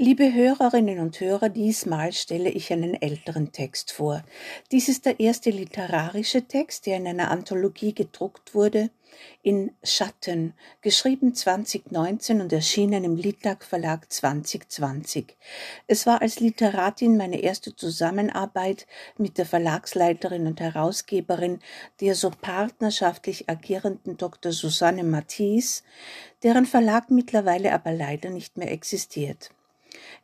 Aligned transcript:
Liebe 0.00 0.32
Hörerinnen 0.32 1.00
und 1.00 1.18
Hörer, 1.18 1.48
diesmal 1.48 2.12
stelle 2.12 2.50
ich 2.50 2.72
einen 2.72 2.94
älteren 2.94 3.50
Text 3.50 3.90
vor. 3.90 4.22
Dies 4.70 4.88
ist 4.88 5.06
der 5.06 5.18
erste 5.18 5.50
literarische 5.50 6.42
Text, 6.42 6.86
der 6.86 6.98
in 6.98 7.08
einer 7.08 7.32
Anthologie 7.32 7.92
gedruckt 7.92 8.54
wurde, 8.54 8.90
in 9.42 9.72
Schatten, 9.82 10.54
geschrieben 10.82 11.34
2019 11.34 12.40
und 12.40 12.52
erschienen 12.52 13.02
im 13.02 13.16
Littag 13.16 13.64
Verlag 13.64 14.12
2020. 14.12 15.36
Es 15.88 16.06
war 16.06 16.22
als 16.22 16.38
Literatin 16.38 17.16
meine 17.16 17.40
erste 17.40 17.74
Zusammenarbeit 17.74 18.86
mit 19.16 19.36
der 19.36 19.46
Verlagsleiterin 19.46 20.46
und 20.46 20.60
Herausgeberin 20.60 21.58
der 22.00 22.14
so 22.14 22.30
partnerschaftlich 22.30 23.50
agierenden 23.50 24.16
Dr. 24.16 24.52
Susanne 24.52 25.02
Mathies, 25.02 25.82
deren 26.44 26.66
Verlag 26.66 27.10
mittlerweile 27.10 27.72
aber 27.72 27.90
leider 27.90 28.30
nicht 28.30 28.56
mehr 28.56 28.70
existiert. 28.70 29.50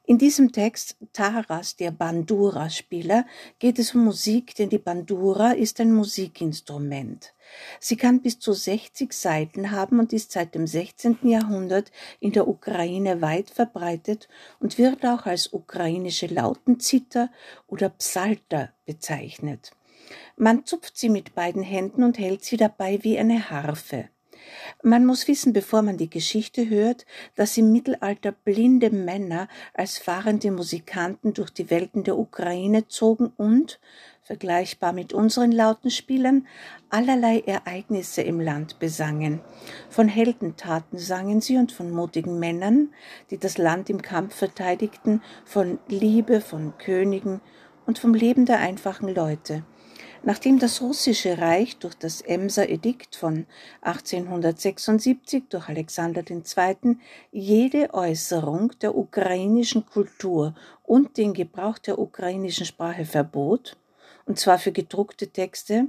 In 0.07 0.19
diesem 0.19 0.53
Text 0.53 0.97
Taras, 1.13 1.77
der 1.77 1.91
Bandura-Spieler, 1.91 3.27
geht 3.59 3.79
es 3.79 3.95
um 3.95 4.05
Musik, 4.05 4.55
denn 4.55 4.69
die 4.69 4.79
Bandura 4.79 5.53
ist 5.53 5.81
ein 5.81 5.93
Musikinstrument. 5.93 7.33
Sie 7.81 7.97
kann 7.97 8.21
bis 8.21 8.39
zu 8.39 8.53
60 8.53 9.13
Seiten 9.13 9.71
haben 9.71 9.99
und 10.01 10.13
ist 10.13 10.33
seit 10.33 10.55
dem 10.55 10.67
16. 10.67 11.19
Jahrhundert 11.23 11.91
in 12.21 12.33
der 12.33 12.49
Ukraine 12.49 13.23
weit 13.23 13.51
verbreitet 13.51 14.29
und 14.61 14.79
wird 14.79 15.05
auch 15.07 15.27
als 15.27 15.53
ukrainische 15.53 16.27
Lautenzither 16.27 17.31
oder 17.67 17.89
Psalter 17.91 18.73
bezeichnet. 18.85 19.73
Man 20.37 20.67
zupft 20.67 20.99
sie 20.99 21.09
mit 21.09 21.35
beiden 21.35 21.63
Händen 21.63 22.03
und 22.03 22.19
hält 22.19 22.45
sie 22.45 22.57
dabei 22.57 23.03
wie 23.03 23.19
eine 23.19 23.51
Harfe. 23.51 24.09
Man 24.83 25.07
muss 25.07 25.29
wissen, 25.29 25.53
bevor 25.53 25.83
man 25.83 25.97
die 25.97 26.11
Geschichte 26.11 26.69
hört, 26.69 27.07
dass 27.35 27.57
im 27.57 27.73
Mittelalter 27.73 28.33
blinde 28.33 28.91
Männer 28.91 29.49
als 29.73 29.99
fahrende 29.99 30.51
Musikanten 30.51 31.33
durch 31.33 31.51
die 31.51 31.71
Welten 31.71 32.05
der 32.05 32.19
Ukraine 32.19 32.89
zogen 32.89 33.33
und, 33.37 33.81
vergleichbar 34.23 34.93
mit 34.93 35.13
unseren 35.13 35.53
Lautenspielern, 35.53 36.47
allerlei 36.89 37.41
Ereignisse 37.41 38.23
im 38.23 38.41
Land 38.41 38.79
besangen. 38.79 39.41
Von 39.91 40.09
Heldentaten 40.09 40.99
sangen 40.99 41.41
sie 41.41 41.59
und 41.59 41.73
von 41.73 41.91
mutigen 41.91 42.39
Männern, 42.39 42.91
die 43.31 43.39
das 43.39 43.59
Land 43.59 43.91
im 43.91 44.01
Kampf 44.01 44.35
verteidigten, 44.35 45.23
von 45.45 45.79
Liebe, 45.89 46.41
von 46.41 46.77
Königen 46.79 47.41
und 47.87 47.99
vom 47.99 48.15
Leben 48.15 48.47
der 48.47 48.61
einfachen 48.61 49.15
Leute. 49.15 49.63
Nachdem 50.27 50.59
das 50.59 50.81
russische 50.81 51.37
Reich 51.37 51.77
durch 51.77 51.95
das 51.95 52.23
Emser 52.23 52.71
Edikt 52.71 53.15
von 53.15 53.47
1876 53.83 55.45
durch 55.51 55.69
Alexander 55.69 56.23
II. 56.27 56.97
jede 57.31 57.93
Äußerung 57.93 58.73
der 58.81 58.97
ukrainischen 58.97 59.85
Kultur 59.85 60.55
und 60.83 61.19
den 61.19 61.35
Gebrauch 61.35 61.77
der 61.77 61.99
ukrainischen 61.99 62.65
Sprache 62.65 63.05
verbot, 63.05 63.77
und 64.25 64.39
zwar 64.39 64.59
für 64.59 64.73
gedruckte 64.73 65.29
Texte, 65.29 65.89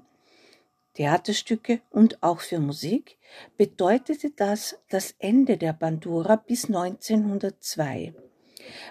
Theaterstücke 0.95 1.79
und 1.89 2.21
auch 2.21 2.41
für 2.41 2.59
Musik, 2.59 3.17
bedeutete 3.57 4.31
das 4.31 4.77
das 4.89 5.15
Ende 5.19 5.55
der 5.55 5.71
Bandura 5.71 6.35
bis 6.35 6.65
1902. 6.65 8.13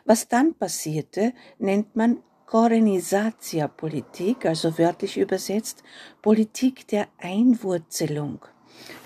Was 0.06 0.27
dann 0.28 0.55
passierte, 0.55 1.34
nennt 1.59 1.97
man 1.97 2.22
Korenisatia-Politik, 2.47 4.47
also 4.47 4.78
wörtlich 4.78 5.17
übersetzt 5.17 5.83
Politik 6.23 6.87
der 6.89 7.09
Einwurzelung. 7.19 8.45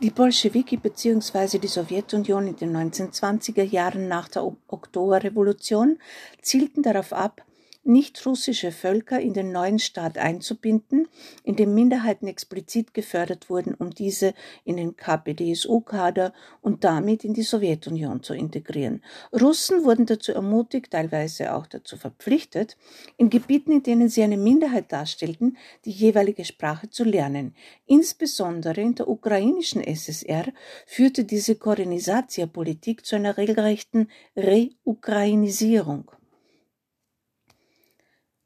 Die 0.03 0.11
Bolschewiki 0.11 0.77
bzw. 0.77 1.59
die 1.59 1.69
Sowjetunion 1.69 2.49
in 2.49 2.57
den 2.57 2.77
1920er 2.77 3.63
Jahren 3.63 4.09
nach 4.09 4.29
der 4.29 4.45
Oktoberrevolution 4.45 5.99
zielten 6.43 6.83
darauf 6.83 7.13
ab, 7.13 7.43
nicht-russische 7.89 8.71
Völker 8.71 9.19
in 9.19 9.33
den 9.33 9.51
neuen 9.51 9.79
Staat 9.79 10.19
einzubinden, 10.19 11.09
in 11.43 11.57
dem 11.57 11.75
Minderheiten 11.75 12.29
explizit 12.29 12.95
gefördert 12.95 13.51
wurden, 13.51 13.75
um 13.75 13.91
diese 13.91 14.35
in 14.65 14.77
den 14.77 14.97
KPDSU-Kader 14.97 16.33
und 16.61 16.85
damit 16.85 17.25
in 17.25 17.35
die 17.35 17.43
Sowjetunion 17.43 18.23
zu 18.23 18.35
integrieren. 18.35 19.03
Russen 19.33 19.85
wurden 19.85 20.07
dazu 20.07 20.33
ermutigt, 20.33 20.93
teilweise 20.93 21.55
auch 21.55 21.67
dazu 21.67 21.97
verpflichtet, 21.97 22.77
in 23.17 23.31
Gebieten, 23.31 23.73
in 23.73 23.83
denen 23.83 24.09
sie 24.09 24.23
eine 24.23 24.37
Minderheit 24.37 24.93
darstellten, 24.93 25.57
die 25.85 25.91
jeweilige 25.91 26.45
Sprache 26.45 26.91
zu 26.91 27.05
lernen. 27.05 27.55
Insbesondere 27.87 28.83
in 28.83 28.95
der 28.95 29.09
ukrainischen 29.09 29.83
SSR 29.83 30.45
führte 30.87 31.25
diese 31.25 31.55
Korenisatia-Politik 31.55 33.07
zu 33.07 33.17
einer 33.17 33.39
regelrechten 33.39 34.11
Reukrainisierung. 34.37 36.11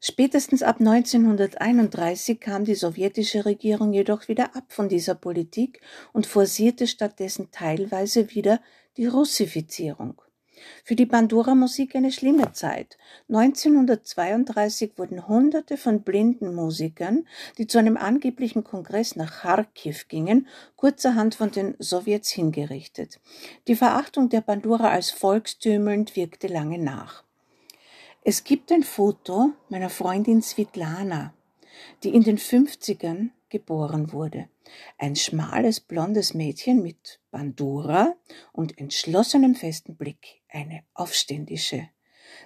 Spätestens 0.05 0.63
ab 0.63 0.81
1931 0.81 2.41
kam 2.41 2.65
die 2.65 2.75
sowjetische 2.75 3.45
Regierung 3.45 3.93
jedoch 3.93 4.27
wieder 4.27 4.53
ab 4.53 4.65
von 4.67 4.89
dieser 4.89 5.15
Politik 5.15 5.79
und 6.11 6.27
forcierte 6.27 6.87
stattdessen 6.87 7.51
teilweise 7.51 8.29
wieder 8.35 8.59
die 8.97 9.05
Russifizierung. 9.05 10.21
Für 10.83 10.97
die 10.97 11.05
Bandura-Musik 11.05 11.95
eine 11.95 12.11
schlimme 12.11 12.51
Zeit. 12.51 12.97
1932 13.29 14.97
wurden 14.97 15.25
Hunderte 15.29 15.77
von 15.77 16.01
blinden 16.01 16.53
Musikern, 16.53 17.25
die 17.57 17.67
zu 17.67 17.77
einem 17.77 17.95
angeblichen 17.95 18.65
Kongress 18.65 19.15
nach 19.15 19.43
Kharkiv 19.43 20.09
gingen, 20.09 20.49
kurzerhand 20.75 21.35
von 21.35 21.49
den 21.51 21.75
Sowjets 21.79 22.29
hingerichtet. 22.29 23.21
Die 23.69 23.75
Verachtung 23.75 24.27
der 24.27 24.41
Bandura 24.41 24.89
als 24.89 25.11
volkstümelnd 25.11 26.17
wirkte 26.17 26.47
lange 26.47 26.77
nach. 26.77 27.23
Es 28.25 28.45
gibt 28.45 28.71
ein 28.71 28.83
Foto 28.83 29.51
meiner 29.67 29.89
Freundin 29.89 30.41
Svitlana, 30.41 31.33
die 32.03 32.15
in 32.15 32.23
den 32.23 32.37
50ern 32.37 33.31
geboren 33.49 34.13
wurde. 34.13 34.47
Ein 34.97 35.17
schmales, 35.17 35.81
blondes 35.81 36.33
Mädchen 36.33 36.81
mit 36.81 37.19
Bandura 37.31 38.15
und 38.53 38.77
entschlossenem 38.77 39.55
festen 39.55 39.97
Blick, 39.97 40.41
eine 40.47 40.83
Aufständische. 40.93 41.89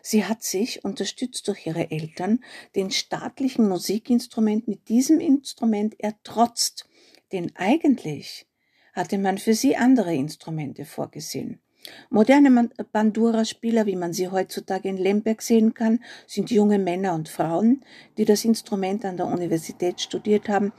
Sie 0.02 0.26
hat 0.26 0.42
sich, 0.42 0.84
unterstützt 0.84 1.48
durch 1.48 1.68
ihre 1.68 1.92
Eltern, 1.92 2.44
den 2.76 2.90
staatlichen 2.90 3.70
Musikinstrument 3.70 4.68
mit 4.68 4.90
diesem 4.90 5.20
Instrument 5.20 6.00
ertrotzt, 6.00 6.90
denn 7.32 7.52
eigentlich 7.56 8.48
hatte 8.94 9.20
man 9.20 9.38
für 9.38 9.54
sie 9.54 9.76
andere 9.76 10.16
Instrumente 10.16 10.86
vorgesehen. 10.86 11.62
Moderne 12.10 12.70
Bandura-Spieler, 12.92 13.86
wie 13.86 13.96
man 13.96 14.14
sie 14.14 14.30
heutzutage 14.30 14.90
in 14.90 14.98
Lemberg 14.98 15.42
sehen 15.42 15.74
kann, 15.74 16.00
sind 16.26 16.52
junge 16.52 16.80
Männer 16.80 17.14
und 17.14 17.30
Frauen, 17.30 17.84
die 18.18 18.26
das 18.26 18.46
Instrument 18.46 19.06
an 19.06 19.18
der 19.18 19.28
Universität 19.28 20.02
studiert 20.02 20.50
haben. 20.50 20.74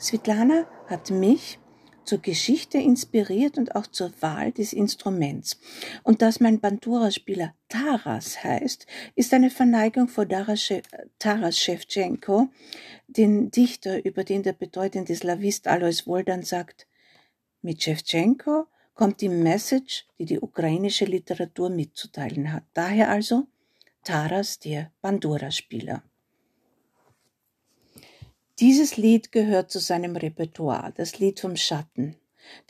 Svetlana 0.00 0.66
hat 0.86 1.10
mich 1.10 1.58
zur 2.08 2.18
Geschichte 2.18 2.78
inspiriert 2.78 3.58
und 3.58 3.76
auch 3.76 3.86
zur 3.86 4.10
Wahl 4.20 4.50
des 4.50 4.72
Instruments. 4.72 5.60
Und 6.04 6.22
dass 6.22 6.40
mein 6.40 6.58
Bandura-Spieler 6.58 7.54
Taras 7.68 8.42
heißt, 8.42 8.86
ist 9.14 9.34
eine 9.34 9.50
Verneigung 9.50 10.08
vor 10.08 10.26
Taras 10.26 11.58
Shevchenko, 11.58 12.48
den 13.08 13.50
Dichter, 13.50 14.02
über 14.06 14.24
den 14.24 14.42
der 14.42 14.54
bedeutende 14.54 15.14
Slavist 15.14 15.68
Alois 15.68 16.06
Woldan 16.06 16.42
sagt, 16.42 16.86
mit 17.60 17.82
Shevchenko 17.82 18.66
kommt 18.98 19.20
die 19.20 19.28
Message, 19.28 20.06
die 20.18 20.24
die 20.24 20.40
ukrainische 20.40 21.04
Literatur 21.04 21.70
mitzuteilen 21.70 22.52
hat. 22.52 22.64
Daher 22.74 23.08
also 23.08 23.46
Taras, 24.02 24.58
der 24.58 24.90
Bandura-Spieler. 25.02 26.02
Dieses 28.58 28.96
Lied 28.96 29.30
gehört 29.30 29.70
zu 29.70 29.78
seinem 29.78 30.16
Repertoire, 30.16 30.92
das 30.96 31.20
Lied 31.20 31.38
vom 31.38 31.54
Schatten. 31.54 32.16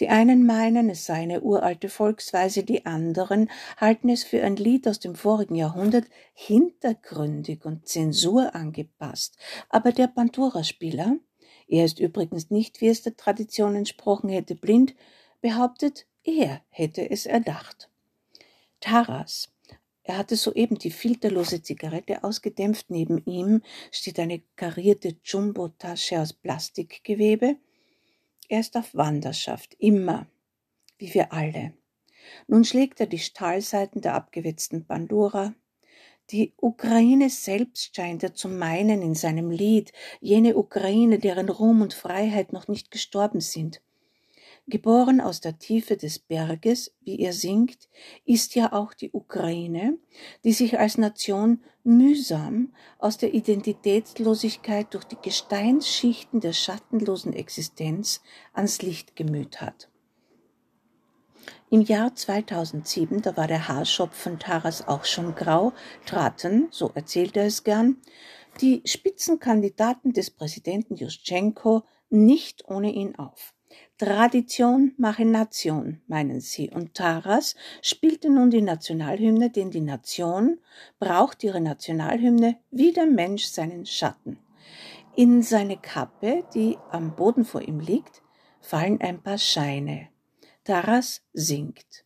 Die 0.00 0.10
einen 0.10 0.44
meinen, 0.44 0.90
es 0.90 1.06
sei 1.06 1.14
eine 1.14 1.40
uralte 1.40 1.88
Volksweise, 1.88 2.62
die 2.62 2.84
anderen 2.84 3.50
halten 3.78 4.10
es 4.10 4.22
für 4.22 4.42
ein 4.42 4.56
Lied 4.56 4.86
aus 4.86 5.00
dem 5.00 5.14
vorigen 5.14 5.54
Jahrhundert, 5.54 6.04
hintergründig 6.34 7.64
und 7.64 7.88
Zensur 7.88 8.54
angepasst. 8.54 9.38
Aber 9.70 9.92
der 9.92 10.08
Bandura-Spieler, 10.08 11.16
er 11.68 11.84
ist 11.86 12.00
übrigens 12.00 12.50
nicht, 12.50 12.82
wie 12.82 12.88
es 12.88 13.00
der 13.00 13.16
Tradition 13.16 13.76
entsprochen 13.76 14.28
hätte, 14.28 14.56
blind, 14.56 14.94
behauptet, 15.40 16.06
er 16.28 16.62
hätte 16.68 17.08
es 17.10 17.26
erdacht. 17.26 17.88
Taras. 18.80 19.50
Er 20.02 20.16
hatte 20.16 20.36
soeben 20.36 20.78
die 20.78 20.90
filterlose 20.90 21.62
Zigarette 21.62 22.24
ausgedämpft. 22.24 22.90
Neben 22.90 23.24
ihm 23.24 23.62
steht 23.90 24.18
eine 24.18 24.42
karierte 24.56 25.16
Jumbo-Tasche 25.22 26.20
aus 26.20 26.32
Plastikgewebe. 26.32 27.56
Er 28.48 28.60
ist 28.60 28.76
auf 28.76 28.94
Wanderschaft, 28.94 29.74
immer, 29.78 30.26
wie 30.98 31.12
wir 31.12 31.32
alle. 31.32 31.74
Nun 32.46 32.64
schlägt 32.64 33.00
er 33.00 33.06
die 33.06 33.18
Stahlseiten 33.18 34.00
der 34.00 34.14
abgewetzten 34.14 34.86
Bandura. 34.86 35.54
Die 36.30 36.52
Ukraine 36.56 37.30
selbst 37.30 37.96
scheint 37.96 38.22
er 38.22 38.34
zu 38.34 38.48
meinen 38.48 39.00
in 39.00 39.14
seinem 39.14 39.50
Lied, 39.50 39.92
jene 40.20 40.56
Ukraine, 40.56 41.18
deren 41.18 41.48
Ruhm 41.48 41.80
und 41.80 41.94
Freiheit 41.94 42.52
noch 42.52 42.68
nicht 42.68 42.90
gestorben 42.90 43.40
sind. 43.40 43.80
Geboren 44.70 45.22
aus 45.22 45.40
der 45.40 45.58
Tiefe 45.58 45.96
des 45.96 46.18
Berges, 46.18 46.94
wie 47.00 47.20
er 47.20 47.32
singt, 47.32 47.88
ist 48.26 48.54
ja 48.54 48.74
auch 48.74 48.92
die 48.92 49.10
Ukraine, 49.12 49.96
die 50.44 50.52
sich 50.52 50.78
als 50.78 50.98
Nation 50.98 51.62
mühsam 51.84 52.74
aus 52.98 53.16
der 53.16 53.32
Identitätslosigkeit 53.32 54.92
durch 54.92 55.04
die 55.04 55.16
Gesteinsschichten 55.22 56.40
der 56.40 56.52
schattenlosen 56.52 57.32
Existenz 57.32 58.20
ans 58.52 58.82
Licht 58.82 59.16
gemüht 59.16 59.62
hat. 59.62 59.88
Im 61.70 61.80
Jahr 61.80 62.14
2007, 62.14 63.22
da 63.22 63.38
war 63.38 63.46
der 63.46 63.68
Haarschopf 63.68 64.14
von 64.14 64.38
Taras 64.38 64.86
auch 64.86 65.06
schon 65.06 65.34
grau, 65.34 65.72
traten, 66.04 66.68
so 66.72 66.90
erzählt 66.94 67.38
er 67.38 67.46
es 67.46 67.64
gern, 67.64 67.96
die 68.60 68.82
Spitzenkandidaten 68.84 70.12
des 70.12 70.30
Präsidenten 70.30 70.96
Juschenko 70.96 71.84
nicht 72.10 72.68
ohne 72.68 72.92
ihn 72.92 73.16
auf. 73.16 73.54
Tradition 73.98 74.94
mache 74.96 75.24
Nation, 75.24 76.00
meinen 76.06 76.40
sie, 76.40 76.70
und 76.70 76.94
Taras 76.94 77.56
spielte 77.82 78.30
nun 78.30 78.50
die 78.50 78.62
Nationalhymne, 78.62 79.50
denn 79.50 79.70
die 79.70 79.80
Nation 79.80 80.60
braucht 81.00 81.42
ihre 81.42 81.60
Nationalhymne 81.60 82.58
wie 82.70 82.92
der 82.92 83.06
Mensch 83.06 83.44
seinen 83.44 83.86
Schatten. 83.86 84.38
In 85.16 85.42
seine 85.42 85.76
Kappe, 85.76 86.44
die 86.54 86.78
am 86.92 87.16
Boden 87.16 87.44
vor 87.44 87.62
ihm 87.62 87.80
liegt, 87.80 88.22
fallen 88.60 89.00
ein 89.00 89.20
paar 89.20 89.38
Scheine. 89.38 90.08
Taras 90.62 91.22
singt. 91.32 92.04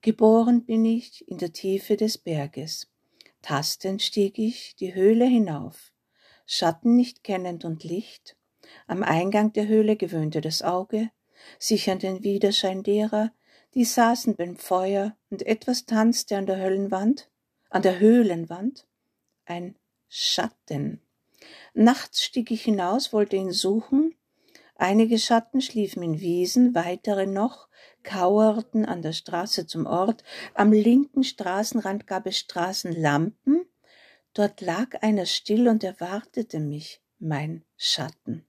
Geboren 0.00 0.64
bin 0.64 0.84
ich 0.84 1.26
in 1.26 1.38
der 1.38 1.52
Tiefe 1.52 1.96
des 1.96 2.18
Berges. 2.18 2.88
Tastend 3.42 4.00
stieg 4.00 4.38
ich 4.38 4.76
die 4.76 4.94
Höhle 4.94 5.24
hinauf, 5.24 5.92
Schatten 6.46 6.96
nicht 6.96 7.24
kennend 7.24 7.64
und 7.64 7.84
Licht, 7.84 8.37
am 8.86 9.02
Eingang 9.02 9.52
der 9.52 9.68
Höhle 9.68 9.96
gewöhnte 9.96 10.40
das 10.40 10.62
Auge, 10.62 11.10
sich 11.58 11.90
an 11.90 11.98
den 11.98 12.22
Widerschein 12.22 12.82
derer, 12.82 13.32
die 13.74 13.84
saßen 13.84 14.36
beim 14.36 14.56
Feuer, 14.56 15.16
und 15.30 15.46
etwas 15.46 15.86
tanzte 15.86 16.36
an 16.36 16.46
der 16.46 16.58
Höllenwand, 16.58 17.30
an 17.70 17.82
der 17.82 17.98
Höhlenwand, 17.98 18.86
ein 19.44 19.76
Schatten. 20.08 21.02
Nachts 21.74 22.24
stieg 22.24 22.50
ich 22.50 22.62
hinaus, 22.62 23.12
wollte 23.12 23.36
ihn 23.36 23.52
suchen, 23.52 24.14
einige 24.74 25.18
Schatten 25.18 25.60
schliefen 25.60 26.02
in 26.02 26.20
Wiesen, 26.20 26.74
weitere 26.74 27.26
noch 27.26 27.68
kauerten 28.02 28.84
an 28.86 29.02
der 29.02 29.12
Straße 29.12 29.66
zum 29.66 29.86
Ort, 29.86 30.24
am 30.54 30.72
linken 30.72 31.24
Straßenrand 31.24 32.06
gab 32.06 32.26
es 32.26 32.38
Straßenlampen, 32.38 33.66
dort 34.32 34.60
lag 34.60 35.02
einer 35.02 35.26
still 35.26 35.68
und 35.68 35.84
erwartete 35.84 36.58
mich, 36.58 37.02
mein 37.18 37.64
Schatten. 37.76 38.47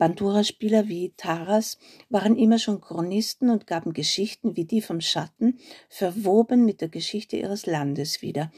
Bandura-Spieler 0.00 0.88
wie 0.88 1.12
Taras 1.16 1.78
waren 2.08 2.36
immer 2.36 2.58
schon 2.58 2.80
Chronisten 2.80 3.50
und 3.50 3.66
gaben 3.66 3.92
Geschichten 3.92 4.56
wie 4.56 4.64
die 4.64 4.80
vom 4.80 5.00
Schatten, 5.02 5.58
verwoben 5.90 6.64
mit 6.64 6.80
der 6.80 6.88
Geschichte 6.88 7.36
ihres 7.36 7.66
Landes 7.66 8.22
wieder. 8.22 8.50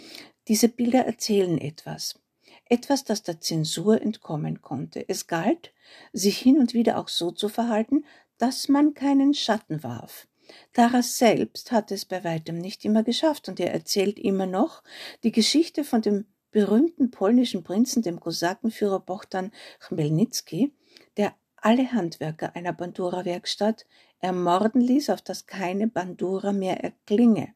Diese 0.47 0.69
Bilder 0.69 1.05
erzählen 1.05 1.59
etwas. 1.59 2.21
Etwas, 2.69 3.05
das 3.05 3.25
der 3.25 3.41
Zensur 3.41 4.01
entkommen 4.01 4.63
konnte. 4.63 5.05
Es 5.09 5.27
galt, 5.27 5.73
sich 6.13 6.39
hin 6.39 6.59
und 6.59 6.75
wieder 6.75 6.99
auch 6.99 7.09
so 7.09 7.33
zu 7.33 7.49
verhalten, 7.49 8.05
dass 8.39 8.69
man 8.69 8.95
keinen 8.95 9.35
Schatten 9.35 9.83
warf. 9.83 10.29
Taras 10.73 11.19
selbst 11.19 11.73
hat 11.73 11.91
es 11.91 12.05
bei 12.05 12.25
weitem 12.25 12.59
nicht 12.59 12.85
immer 12.85 13.03
geschafft 13.03 13.49
und 13.49 13.61
er 13.61 13.73
erzählt 13.73 14.19
immer 14.19 14.47
noch 14.47 14.83
die 15.23 15.33
Geschichte 15.33 15.85
von 15.85 16.03
dem 16.03 16.27
berühmten 16.53 17.11
polnischen 17.11 17.65
Prinzen, 17.65 18.03
dem 18.03 18.21
Kosakenführer 18.21 19.01
Bohdan 19.01 19.51
Chmelnycki, 19.81 20.73
der 21.17 21.35
alle 21.57 21.93
Handwerker 21.93 22.55
einer 22.55 22.73
Bandura-Werkstatt 22.73 23.87
ermorden 24.21 24.81
ließ, 24.81 25.11
auf 25.11 25.23
dass 25.23 25.47
keine 25.47 25.89
Bandura 25.89 26.53
mehr 26.53 26.83
erklinge. 26.85 27.55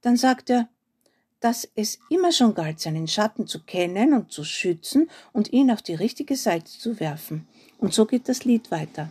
Dann 0.00 0.16
sagt 0.16 0.50
er, 0.50 0.68
dass 1.40 1.68
es 1.74 1.98
immer 2.08 2.32
schon 2.32 2.54
galt, 2.54 2.80
seinen 2.80 3.06
Schatten 3.06 3.46
zu 3.46 3.62
kennen 3.64 4.14
und 4.14 4.32
zu 4.32 4.44
schützen 4.44 5.10
und 5.32 5.52
ihn 5.52 5.70
auf 5.70 5.82
die 5.82 5.94
richtige 5.94 6.36
Seite 6.36 6.70
zu 6.70 7.00
werfen. 7.00 7.46
Und 7.78 7.92
so 7.92 8.06
geht 8.06 8.30
das 8.30 8.46
Lied 8.46 8.70
weiter. 8.70 9.10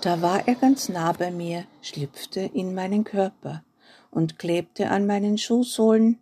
Da 0.00 0.22
war 0.22 0.46
er 0.46 0.54
ganz 0.54 0.88
nah 0.88 1.12
bei 1.12 1.30
mir, 1.30 1.66
schlüpfte 1.82 2.40
in 2.40 2.74
meinen 2.74 3.04
Körper 3.04 3.64
und 4.10 4.38
klebte 4.38 4.90
an 4.90 5.06
meinen 5.06 5.36
Schuhsohlen 5.36 6.18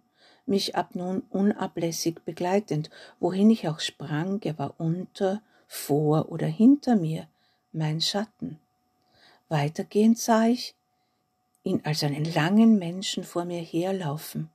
mich 0.47 0.77
ab 0.77 0.95
nun 0.95 1.23
unablässig 1.31 2.25
begleitend, 2.25 2.91
wohin 3.21 3.51
ich 3.51 3.69
auch 3.69 3.81
sprang, 3.81 4.41
er 4.43 4.59
war 4.59 4.75
unter, 4.79 5.43
vor 5.67 6.31
oder 6.31 6.47
hinter 6.47 6.97
mir, 6.97 7.27
mein 7.73 8.01
Schatten. 8.01 8.59
Weitergehend 9.49 10.19
sah 10.19 10.47
ich 10.47 10.75
ihn 11.63 11.81
als 11.85 12.03
einen 12.03 12.25
langen 12.25 12.79
Menschen 12.79 13.25
vor 13.25 13.45
mir 13.45 13.61
herlaufen. 13.61 14.51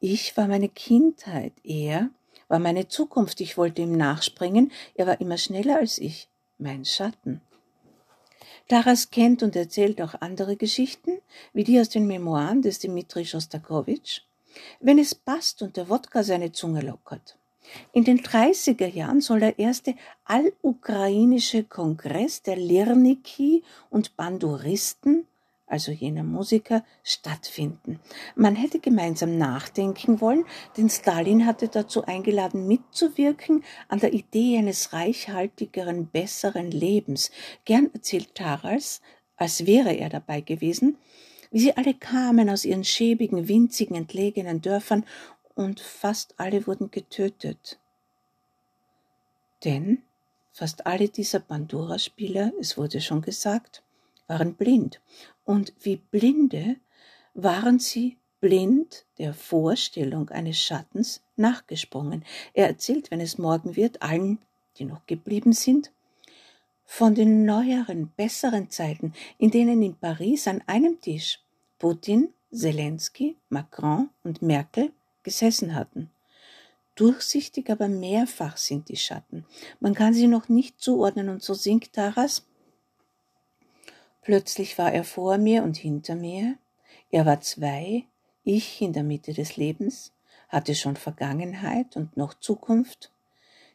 Ich 0.00 0.36
war 0.36 0.46
meine 0.46 0.68
Kindheit, 0.68 1.52
er 1.64 2.10
war 2.48 2.58
meine 2.58 2.88
Zukunft, 2.88 3.40
ich 3.40 3.56
wollte 3.56 3.82
ihm 3.82 3.96
nachspringen, 3.96 4.70
er 4.94 5.06
war 5.06 5.20
immer 5.20 5.38
schneller 5.38 5.78
als 5.78 5.98
ich, 5.98 6.28
mein 6.58 6.84
Schatten. 6.84 7.40
Taras 8.68 9.10
kennt 9.10 9.42
und 9.42 9.56
erzählt 9.56 10.00
auch 10.02 10.14
andere 10.20 10.56
Geschichten, 10.56 11.18
wie 11.54 11.64
die 11.64 11.80
aus 11.80 11.88
den 11.88 12.06
Memoiren 12.06 12.60
des 12.60 12.78
Dmitri 12.78 13.24
Schostakowitsch, 13.24 14.20
wenn 14.80 14.98
es 14.98 15.14
passt 15.14 15.62
und 15.62 15.76
der 15.76 15.88
Wodka 15.88 16.22
seine 16.22 16.52
Zunge 16.52 16.80
lockert. 16.80 17.38
In 17.92 18.04
den 18.04 18.20
30er 18.20 18.86
Jahren 18.86 19.20
soll 19.20 19.40
der 19.40 19.58
erste 19.58 19.94
allukrainische 20.24 21.64
Kongress 21.64 22.42
der 22.42 22.56
Lirniki 22.56 23.62
und 23.90 24.16
Banduristen, 24.16 25.26
also 25.66 25.92
jener 25.92 26.24
Musiker, 26.24 26.82
stattfinden. 27.02 28.00
Man 28.34 28.56
hätte 28.56 28.78
gemeinsam 28.80 29.36
nachdenken 29.36 30.20
wollen, 30.20 30.44
denn 30.76 30.88
Stalin 30.88 31.44
hatte 31.44 31.68
dazu 31.68 32.04
eingeladen, 32.04 32.66
mitzuwirken 32.66 33.62
an 33.88 34.00
der 34.00 34.14
Idee 34.14 34.58
eines 34.58 34.94
reichhaltigeren, 34.94 36.06
besseren 36.06 36.70
Lebens. 36.70 37.30
Gern 37.66 37.90
erzählt 37.92 38.34
Taras, 38.34 39.02
als 39.36 39.66
wäre 39.66 39.92
er 39.92 40.08
dabei 40.08 40.40
gewesen, 40.40 40.96
wie 41.50 41.60
sie 41.60 41.76
alle 41.76 41.94
kamen 41.94 42.50
aus 42.50 42.64
ihren 42.64 42.84
schäbigen, 42.84 43.48
winzigen, 43.48 43.96
entlegenen 43.96 44.60
Dörfern 44.60 45.04
und 45.54 45.80
fast 45.80 46.34
alle 46.38 46.66
wurden 46.66 46.90
getötet. 46.90 47.78
Denn 49.64 50.02
fast 50.52 50.86
alle 50.86 51.08
dieser 51.08 51.40
Bandura-Spieler, 51.40 52.52
es 52.60 52.76
wurde 52.76 53.00
schon 53.00 53.22
gesagt, 53.22 53.82
waren 54.26 54.54
blind. 54.54 55.00
Und 55.44 55.72
wie 55.80 55.96
Blinde 55.96 56.76
waren 57.34 57.78
sie 57.78 58.18
blind 58.40 59.04
der 59.18 59.34
Vorstellung 59.34 60.28
eines 60.30 60.60
Schattens 60.60 61.22
nachgesprungen. 61.36 62.24
Er 62.52 62.68
erzählt, 62.68 63.10
wenn 63.10 63.20
es 63.20 63.38
morgen 63.38 63.74
wird, 63.74 64.02
allen, 64.02 64.38
die 64.76 64.84
noch 64.84 65.06
geblieben 65.06 65.52
sind, 65.52 65.90
von 66.90 67.14
den 67.14 67.44
neueren, 67.44 68.10
besseren 68.16 68.70
Zeiten, 68.70 69.12
in 69.36 69.50
denen 69.50 69.82
in 69.82 69.94
Paris 69.94 70.48
an 70.48 70.62
einem 70.66 71.00
Tisch 71.02 71.38
Putin, 71.78 72.30
Zelensky, 72.50 73.36
Macron 73.50 74.08
und 74.24 74.40
Merkel 74.40 74.90
gesessen 75.22 75.74
hatten. 75.74 76.10
Durchsichtig, 76.94 77.70
aber 77.70 77.88
mehrfach 77.88 78.56
sind 78.56 78.88
die 78.88 78.96
Schatten. 78.96 79.44
Man 79.80 79.94
kann 79.94 80.14
sie 80.14 80.26
noch 80.26 80.48
nicht 80.48 80.80
zuordnen 80.80 81.28
und 81.28 81.42
so 81.42 81.52
singt 81.52 81.92
Taras. 81.92 82.46
Plötzlich 84.22 84.78
war 84.78 84.90
er 84.90 85.04
vor 85.04 85.36
mir 85.36 85.64
und 85.64 85.76
hinter 85.76 86.16
mir. 86.16 86.56
Er 87.10 87.26
war 87.26 87.42
zwei, 87.42 88.06
ich 88.44 88.80
in 88.80 88.94
der 88.94 89.04
Mitte 89.04 89.34
des 89.34 89.58
Lebens, 89.58 90.12
hatte 90.48 90.74
schon 90.74 90.96
Vergangenheit 90.96 91.96
und 91.96 92.16
noch 92.16 92.32
Zukunft. 92.32 93.12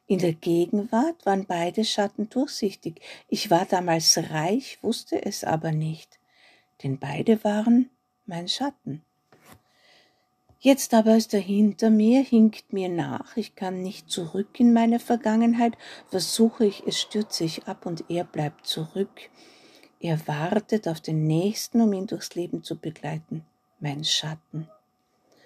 In 0.06 0.20
der 0.20 0.34
Gegenwart 0.34 1.26
waren 1.26 1.46
beide 1.46 1.86
Schatten 1.86 2.30
durchsichtig. 2.30 3.02
Ich 3.30 3.50
war 3.50 3.66
damals 3.66 4.18
reich, 4.32 4.78
wusste 4.82 5.24
es 5.24 5.44
aber 5.44 5.72
nicht, 5.72 6.20
denn 6.84 7.00
beide 7.00 7.44
waren 7.44 7.90
mein 8.26 8.48
Schatten. 8.48 9.02
Jetzt 10.60 10.94
aber 10.94 11.18
ist 11.18 11.34
er 11.34 11.42
hinter 11.42 11.90
mir, 11.90 12.22
hinkt 12.22 12.72
mir 12.72 12.88
nach, 12.88 13.36
ich 13.36 13.56
kann 13.56 13.82
nicht 13.82 14.10
zurück 14.10 14.60
in 14.62 14.72
meine 14.72 15.00
Vergangenheit, 15.00 15.78
versuche 16.10 16.66
ich, 16.66 16.84
es 16.88 17.02
stürze 17.02 17.44
ich 17.44 17.68
ab 17.68 17.86
und 17.86 18.06
er 18.10 18.24
bleibt 18.24 18.66
zurück. 18.66 19.30
Er 20.00 20.26
wartet 20.26 20.88
auf 20.88 21.02
den 21.02 21.28
Nächsten, 21.28 21.82
um 21.82 21.92
ihn 21.92 22.08
durchs 22.08 22.36
Leben 22.36 22.64
zu 22.64 22.78
begleiten, 22.78 23.46
mein 23.82 24.06
Schatten. 24.06 24.70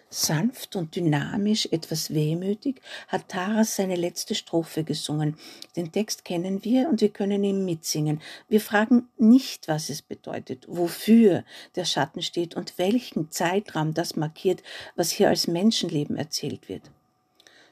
Sanft 0.09 0.77
und 0.77 0.95
dynamisch, 0.95 1.67
etwas 1.71 2.13
wehmütig, 2.13 2.81
hat 3.09 3.27
Taras 3.27 3.75
seine 3.75 3.95
letzte 3.95 4.35
Strophe 4.35 4.85
gesungen. 4.85 5.35
Den 5.75 5.91
Text 5.91 6.23
kennen 6.23 6.63
wir 6.63 6.87
und 6.87 7.01
wir 7.01 7.09
können 7.09 7.43
ihn 7.43 7.65
mitsingen. 7.65 8.21
Wir 8.47 8.61
fragen 8.61 9.09
nicht, 9.17 9.67
was 9.67 9.89
es 9.89 10.01
bedeutet, 10.01 10.65
wofür 10.69 11.43
der 11.75 11.83
Schatten 11.83 12.21
steht 12.21 12.55
und 12.55 12.77
welchen 12.77 13.31
Zeitraum 13.31 13.93
das 13.93 14.15
markiert, 14.15 14.63
was 14.95 15.11
hier 15.11 15.27
als 15.27 15.47
Menschenleben 15.47 16.15
erzählt 16.15 16.69
wird. 16.69 16.83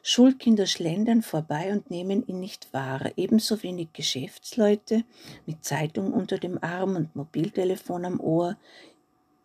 Schulkinder 0.03 0.67
schlendern 0.67 1.23
vorbei 1.23 1.71
und 1.71 1.89
nehmen 1.89 2.27
ihn 2.27 2.39
nicht 2.39 2.71
wahr, 2.73 3.11
ebenso 3.15 3.63
wenig 3.63 3.93
Geschäftsleute 3.93 5.03
mit 5.47 5.65
Zeitung 5.65 6.13
unter 6.13 6.37
dem 6.37 6.61
Arm 6.61 6.95
und 6.95 7.15
Mobiltelefon 7.15 8.05
am 8.05 8.19
Ohr, 8.19 8.55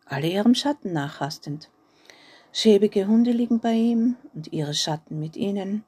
alle 0.05 0.27
ihrem 0.27 0.53
Schatten 0.53 0.93
nachhastend. 0.93 1.69
Schäbige 2.53 3.07
Hunde 3.07 3.31
liegen 3.31 3.59
bei 3.61 3.73
ihm 3.73 4.17
und 4.33 4.51
ihre 4.51 4.73
Schatten 4.73 5.19
mit 5.19 5.37
ihnen. 5.37 5.85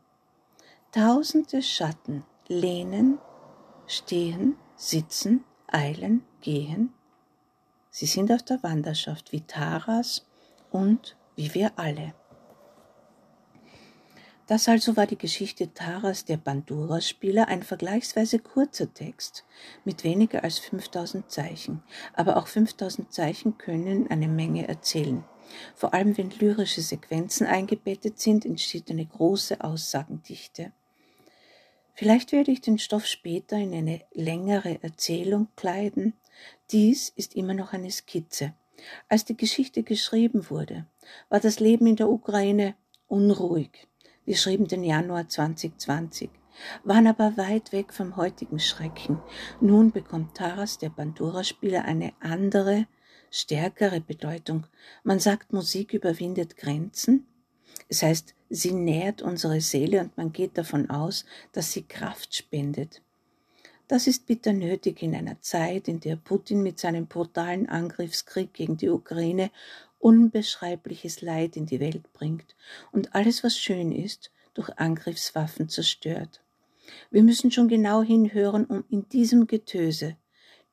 Tausende 0.93 1.61
Schatten 1.61 2.23
lehnen, 2.47 3.19
stehen, 3.85 4.55
sitzen, 4.77 5.43
eilen, 5.67 6.23
gehen. 6.39 6.93
Sie 7.89 8.05
sind 8.05 8.31
auf 8.31 8.43
der 8.43 8.63
Wanderschaft 8.63 9.33
wie 9.33 9.41
Taras 9.41 10.25
und 10.71 11.17
wie 11.35 11.53
wir 11.53 11.73
alle. 11.75 12.13
Das 14.47 14.69
also 14.69 14.95
war 14.95 15.05
die 15.07 15.17
Geschichte 15.17 15.73
Taras 15.73 16.23
der 16.25 16.37
Bandura-Spieler, 16.37 17.49
ein 17.49 17.63
vergleichsweise 17.63 18.39
kurzer 18.39 18.93
Text 18.93 19.45
mit 19.83 20.03
weniger 20.03 20.43
als 20.43 20.59
5000 20.59 21.29
Zeichen. 21.29 21.83
Aber 22.13 22.37
auch 22.37 22.47
5000 22.47 23.11
Zeichen 23.11 23.57
können 23.57 24.09
eine 24.09 24.27
Menge 24.27 24.67
erzählen. 24.67 25.25
Vor 25.75 25.93
allem 25.93 26.17
wenn 26.17 26.31
lyrische 26.31 26.81
Sequenzen 26.81 27.47
eingebettet 27.47 28.19
sind, 28.19 28.45
entsteht 28.45 28.89
eine 28.89 29.05
große 29.05 29.63
Aussagendichte. 29.63 30.71
Vielleicht 31.95 32.31
werde 32.31 32.51
ich 32.51 32.61
den 32.61 32.79
Stoff 32.79 33.05
später 33.05 33.57
in 33.57 33.73
eine 33.73 34.01
längere 34.13 34.81
Erzählung 34.81 35.47
kleiden. 35.55 36.13
Dies 36.71 37.09
ist 37.15 37.35
immer 37.35 37.53
noch 37.53 37.73
eine 37.73 37.91
Skizze. 37.91 38.53
Als 39.07 39.25
die 39.25 39.37
Geschichte 39.37 39.83
geschrieben 39.83 40.49
wurde, 40.49 40.85
war 41.29 41.39
das 41.39 41.59
Leben 41.59 41.85
in 41.85 41.95
der 41.95 42.09
Ukraine 42.09 42.75
unruhig. 43.07 43.87
Wir 44.25 44.35
schrieben 44.35 44.67
den 44.67 44.83
Januar 44.83 45.29
2020, 45.29 46.29
waren 46.83 47.07
aber 47.07 47.37
weit 47.37 47.71
weg 47.71 47.93
vom 47.93 48.15
heutigen 48.15 48.59
Schrecken. 48.59 49.19
Nun 49.61 49.91
bekommt 49.91 50.35
Taras, 50.35 50.79
der 50.79 50.89
Bandura-Spieler, 50.89 51.85
eine 51.85 52.13
andere, 52.19 52.87
stärkere 53.33 53.99
Bedeutung. 53.99 54.67
Man 55.03 55.19
sagt, 55.19 55.53
Musik 55.53 55.93
überwindet 55.93 56.55
Grenzen. 56.55 57.25
Es 57.89 58.03
heißt, 58.03 58.35
sie 58.49 58.71
nährt 58.71 59.23
unsere 59.23 59.59
Seele 59.59 60.01
und 60.01 60.15
man 60.17 60.31
geht 60.31 60.57
davon 60.57 60.89
aus, 60.91 61.25
dass 61.51 61.71
sie 61.71 61.81
Kraft 61.81 62.35
spendet. 62.35 63.01
Das 63.87 64.07
ist 64.07 64.27
bitter 64.27 64.53
nötig 64.53 65.01
in 65.01 65.15
einer 65.15 65.41
Zeit, 65.41 65.87
in 65.87 65.99
der 65.99 66.15
Putin 66.15 66.61
mit 66.61 66.79
seinem 66.79 67.07
brutalen 67.07 67.67
Angriffskrieg 67.67 68.53
gegen 68.53 68.77
die 68.77 68.89
Ukraine 68.89 69.51
unbeschreibliches 69.97 71.21
Leid 71.21 71.57
in 71.57 71.65
die 71.65 71.79
Welt 71.79 72.13
bringt 72.13 72.55
und 72.91 73.15
alles, 73.15 73.43
was 73.43 73.57
schön 73.57 73.91
ist, 73.91 74.31
durch 74.53 74.69
Angriffswaffen 74.77 75.69
zerstört. 75.69 76.41
Wir 77.09 77.23
müssen 77.23 77.51
schon 77.51 77.67
genau 77.67 78.03
hinhören, 78.03 78.65
um 78.65 78.83
in 78.89 79.07
diesem 79.09 79.47
Getöse 79.47 80.17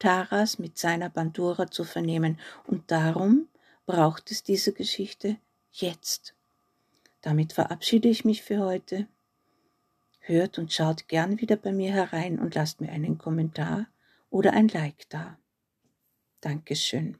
Taras 0.00 0.58
mit 0.58 0.76
seiner 0.76 1.08
Bandura 1.08 1.70
zu 1.70 1.84
vernehmen, 1.84 2.40
und 2.66 2.90
darum 2.90 3.46
braucht 3.86 4.32
es 4.32 4.42
diese 4.42 4.72
Geschichte 4.72 5.36
jetzt. 5.70 6.34
Damit 7.20 7.52
verabschiede 7.52 8.08
ich 8.08 8.24
mich 8.24 8.42
für 8.42 8.58
heute. 8.58 9.06
Hört 10.18 10.58
und 10.58 10.72
schaut 10.72 11.06
gern 11.06 11.40
wieder 11.40 11.54
bei 11.54 11.70
mir 11.70 11.92
herein 11.92 12.40
und 12.40 12.56
lasst 12.56 12.80
mir 12.80 12.90
einen 12.90 13.18
Kommentar 13.18 13.86
oder 14.28 14.54
ein 14.54 14.66
Like 14.66 15.08
da. 15.08 15.38
Dankeschön. 16.40 17.19